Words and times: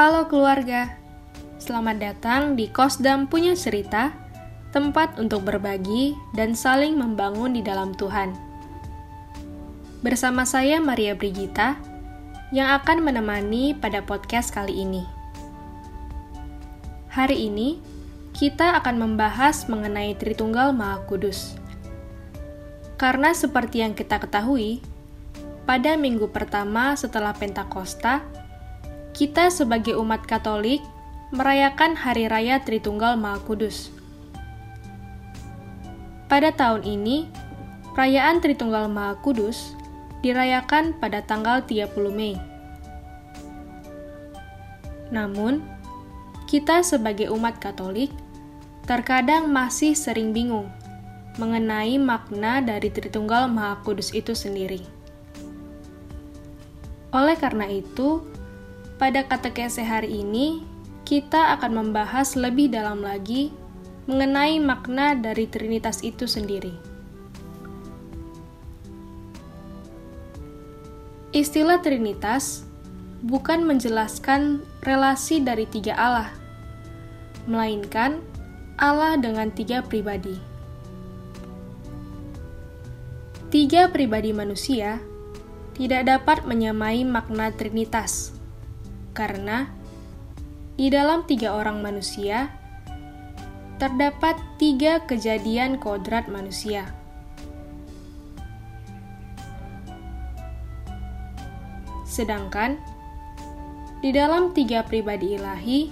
Halo 0.00 0.32
keluarga, 0.32 0.96
selamat 1.60 1.96
datang 2.00 2.56
di 2.56 2.72
Kosdam 2.72 3.28
Punya 3.28 3.52
Cerita, 3.52 4.16
tempat 4.72 5.20
untuk 5.20 5.44
berbagi 5.44 6.16
dan 6.32 6.56
saling 6.56 6.96
membangun 6.96 7.52
di 7.52 7.60
dalam 7.60 7.92
Tuhan. 7.92 8.32
Bersama 10.00 10.48
saya 10.48 10.80
Maria 10.80 11.12
Brigita, 11.12 11.76
yang 12.48 12.80
akan 12.80 13.04
menemani 13.04 13.76
pada 13.76 14.00
podcast 14.00 14.56
kali 14.56 14.72
ini. 14.72 15.04
Hari 17.12 17.52
ini, 17.52 17.76
kita 18.32 18.80
akan 18.80 19.04
membahas 19.04 19.68
mengenai 19.68 20.16
Tritunggal 20.16 20.72
Maha 20.72 21.04
Kudus. 21.04 21.60
Karena 22.96 23.36
seperti 23.36 23.84
yang 23.84 23.92
kita 23.92 24.16
ketahui, 24.16 24.80
pada 25.68 25.92
minggu 26.00 26.32
pertama 26.32 26.96
setelah 26.96 27.36
Pentakosta, 27.36 28.24
kita 29.20 29.52
sebagai 29.52 30.00
umat 30.00 30.24
Katolik 30.24 30.80
merayakan 31.28 31.92
Hari 31.92 32.24
Raya 32.32 32.56
Tritunggal 32.64 33.20
Maha 33.20 33.36
Kudus. 33.44 33.92
Pada 36.24 36.48
tahun 36.56 36.88
ini, 36.88 37.28
perayaan 37.92 38.40
Tritunggal 38.40 38.88
Maha 38.88 39.20
Kudus 39.20 39.76
dirayakan 40.24 40.96
pada 40.96 41.20
tanggal 41.20 41.60
30 41.68 41.92
Mei. 42.08 42.40
Namun, 45.12 45.60
kita 46.48 46.80
sebagai 46.80 47.28
umat 47.28 47.60
Katolik 47.60 48.08
terkadang 48.88 49.52
masih 49.52 49.92
sering 49.92 50.32
bingung 50.32 50.72
mengenai 51.36 52.00
makna 52.00 52.64
dari 52.64 52.88
Tritunggal 52.88 53.52
Maha 53.52 53.84
Kudus 53.84 54.16
itu 54.16 54.32
sendiri. 54.32 54.80
Oleh 57.12 57.36
karena 57.36 57.68
itu, 57.68 58.39
pada 59.00 59.24
katekese 59.24 59.80
hari 59.80 60.20
ini, 60.20 60.60
kita 61.08 61.56
akan 61.56 61.80
membahas 61.80 62.36
lebih 62.36 62.68
dalam 62.68 63.00
lagi 63.00 63.48
mengenai 64.04 64.60
makna 64.60 65.16
dari 65.16 65.48
Trinitas 65.48 66.04
itu 66.04 66.28
sendiri. 66.28 66.76
Istilah 71.32 71.80
Trinitas 71.80 72.68
bukan 73.24 73.64
menjelaskan 73.64 74.60
relasi 74.84 75.40
dari 75.40 75.64
tiga 75.64 75.96
Allah, 75.96 76.28
melainkan 77.48 78.20
Allah 78.76 79.16
dengan 79.16 79.48
tiga 79.48 79.80
pribadi. 79.80 80.36
Tiga 83.48 83.88
pribadi 83.88 84.36
manusia 84.36 85.00
tidak 85.72 86.04
dapat 86.04 86.44
menyamai 86.44 87.08
makna 87.08 87.48
Trinitas 87.56 88.39
karena 89.12 89.70
di 90.80 90.88
dalam 90.88 91.26
tiga 91.28 91.52
orang 91.52 91.84
manusia 91.84 92.48
terdapat 93.80 94.36
tiga 94.60 95.00
kejadian 95.08 95.80
kodrat 95.80 96.28
manusia. 96.28 96.88
Sedangkan 102.04 102.76
di 104.04 104.12
dalam 104.12 104.52
tiga 104.52 104.84
pribadi 104.84 105.36
ilahi 105.36 105.88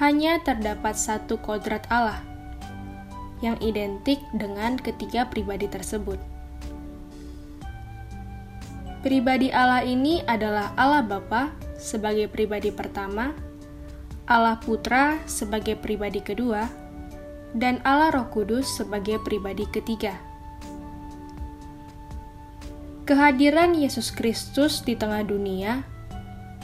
hanya 0.00 0.40
terdapat 0.40 0.96
satu 0.96 1.36
kodrat 1.40 1.84
Allah 1.92 2.20
yang 3.44 3.60
identik 3.60 4.20
dengan 4.32 4.80
ketiga 4.80 5.28
pribadi 5.28 5.68
tersebut. 5.68 6.16
Pribadi 9.04 9.52
Allah 9.52 9.84
ini 9.84 10.24
adalah 10.24 10.72
Allah 10.80 11.04
Bapa 11.04 11.52
sebagai 11.84 12.32
pribadi 12.32 12.72
pertama, 12.72 13.36
Allah 14.24 14.56
Putra 14.56 15.20
sebagai 15.28 15.76
pribadi 15.76 16.24
kedua, 16.24 16.64
dan 17.52 17.84
Allah 17.84 18.08
Roh 18.08 18.32
Kudus 18.32 18.64
sebagai 18.80 19.20
pribadi 19.20 19.68
ketiga. 19.68 20.16
Kehadiran 23.04 23.76
Yesus 23.76 24.08
Kristus 24.08 24.80
di 24.80 24.96
tengah 24.96 25.20
dunia 25.28 25.84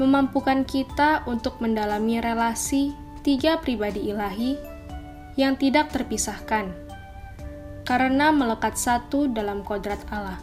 memampukan 0.00 0.64
kita 0.64 1.28
untuk 1.28 1.60
mendalami 1.60 2.24
relasi 2.24 2.96
tiga 3.20 3.60
pribadi 3.60 4.08
ilahi 4.08 4.56
yang 5.36 5.60
tidak 5.60 5.92
terpisahkan, 5.92 6.72
karena 7.84 8.32
melekat 8.32 8.80
satu 8.80 9.28
dalam 9.28 9.60
kodrat 9.60 10.00
Allah. 10.08 10.40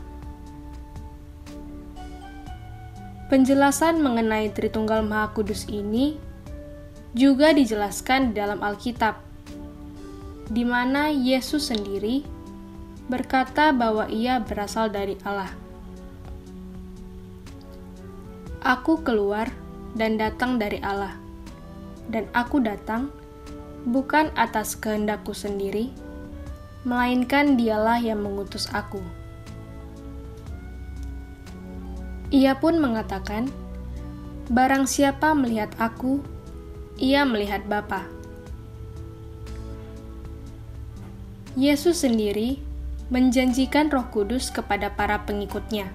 Penjelasan 3.29 4.01
mengenai 4.01 4.49
Tritunggal 4.49 5.05
Maha 5.05 5.29
Kudus 5.37 5.69
ini 5.69 6.17
juga 7.13 7.53
dijelaskan 7.53 8.33
di 8.33 8.41
dalam 8.41 8.57
Alkitab, 8.57 9.21
di 10.49 10.65
mana 10.65 11.13
Yesus 11.13 11.69
sendiri 11.69 12.25
berkata 13.05 13.69
bahwa 13.69 14.09
ia 14.09 14.41
berasal 14.41 14.89
dari 14.89 15.13
Allah. 15.21 15.53
Aku 18.65 19.05
keluar 19.05 19.45
dan 19.93 20.17
datang 20.17 20.57
dari 20.57 20.81
Allah, 20.81 21.13
dan 22.09 22.25
aku 22.33 22.57
datang 22.65 23.13
bukan 23.85 24.33
atas 24.33 24.73
kehendakku 24.73 25.37
sendiri, 25.37 25.93
melainkan 26.81 27.61
Dialah 27.61 28.01
yang 28.01 28.25
mengutus 28.25 28.65
aku. 28.73 29.05
Ia 32.29 32.61
pun 32.61 32.77
mengatakan, 32.77 33.49
Barang 34.49 34.89
siapa 34.89 35.37
melihat 35.37 35.69
aku, 35.77 36.21
ia 36.97 37.21
melihat 37.25 37.65
Bapa. 37.69 38.05
Yesus 41.57 42.05
sendiri 42.05 42.61
menjanjikan 43.09 43.89
roh 43.89 44.05
kudus 44.13 44.53
kepada 44.53 44.93
para 44.93 45.25
pengikutnya. 45.25 45.89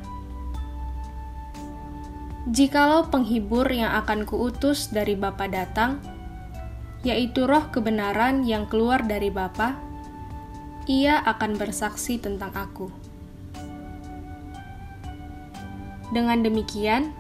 Jikalau 2.51 3.09
penghibur 3.09 3.71
yang 3.71 3.95
akan 4.03 4.27
kuutus 4.27 4.91
dari 4.91 5.15
Bapa 5.15 5.47
datang, 5.47 6.03
yaitu 7.07 7.47
roh 7.47 7.71
kebenaran 7.71 8.43
yang 8.43 8.67
keluar 8.67 9.03
dari 9.07 9.31
Bapa, 9.31 9.79
ia 10.91 11.23
akan 11.25 11.57
bersaksi 11.57 12.21
tentang 12.21 12.53
aku. 12.53 13.04
Dengan 16.15 16.47
demikian, 16.47 17.11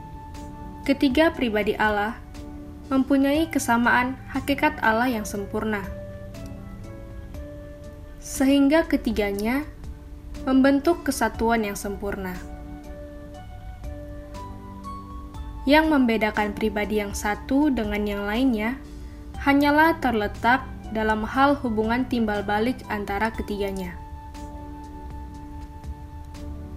ketiga 0.86 1.34
pribadi 1.34 1.74
Allah 1.74 2.14
mempunyai 2.86 3.50
kesamaan 3.50 4.14
hakikat 4.30 4.78
Allah 4.86 5.10
yang 5.10 5.26
sempurna, 5.26 5.82
sehingga 8.22 8.86
ketiganya 8.86 9.66
membentuk 10.46 11.02
kesatuan 11.02 11.66
yang 11.66 11.74
sempurna. 11.74 12.38
Yang 15.66 15.90
membedakan 15.90 16.54
pribadi 16.54 17.02
yang 17.02 17.18
satu 17.18 17.74
dengan 17.74 18.06
yang 18.06 18.22
lainnya 18.30 18.78
hanyalah 19.42 19.98
terletak 19.98 20.62
dalam 20.94 21.26
hal 21.26 21.58
hubungan 21.58 22.06
timbal 22.06 22.46
balik 22.46 22.78
antara 22.86 23.34
ketiganya. 23.34 23.98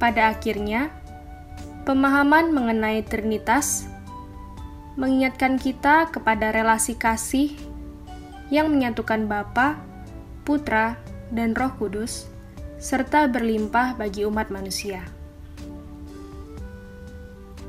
Pada 0.02 0.34
akhirnya, 0.34 0.90
Pemahaman 1.88 2.52
mengenai 2.52 3.00
Trinitas 3.00 3.88
mengingatkan 5.00 5.56
kita 5.56 6.12
kepada 6.12 6.52
relasi 6.52 7.00
kasih 7.00 7.56
yang 8.52 8.68
menyatukan 8.68 9.24
Bapa, 9.24 9.80
Putra, 10.44 11.00
dan 11.32 11.56
Roh 11.56 11.72
Kudus, 11.80 12.28
serta 12.76 13.32
berlimpah 13.32 13.96
bagi 13.96 14.28
umat 14.28 14.52
manusia. 14.52 15.00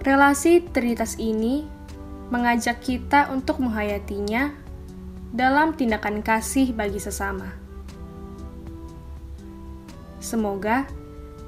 Relasi 0.02 0.66
Trinitas 0.66 1.14
ini 1.22 1.70
mengajak 2.34 2.82
kita 2.82 3.30
untuk 3.30 3.62
menghayatinya 3.62 4.50
dalam 5.30 5.78
tindakan 5.78 6.26
kasih 6.26 6.74
bagi 6.74 6.98
sesama. 6.98 7.54
Semoga 10.18 10.90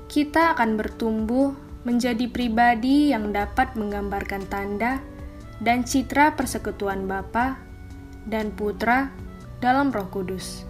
kita 0.06 0.55
akan 0.55 0.79
bertumbuh 0.79 1.69
menjadi 1.85 2.29
pribadi 2.29 3.12
yang 3.12 3.32
dapat 3.32 3.73
menggambarkan 3.77 4.44
tanda 4.53 5.00
dan 5.61 5.85
citra 5.85 6.37
persekutuan 6.37 7.05
Bapa 7.09 7.61
dan 8.29 8.53
Putra 8.53 9.12
dalam 9.61 9.93
Roh 9.93 10.09
Kudus. 10.09 10.65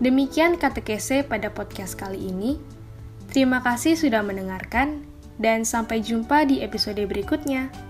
Demikian 0.00 0.56
katekese 0.56 1.28
pada 1.28 1.52
podcast 1.52 1.92
kali 1.94 2.32
ini. 2.32 2.56
Terima 3.30 3.60
kasih 3.60 3.94
sudah 4.00 4.24
mendengarkan, 4.24 5.04
dan 5.40 5.64
sampai 5.64 6.04
jumpa 6.04 6.48
di 6.48 6.64
episode 6.64 7.00
berikutnya. 7.04 7.89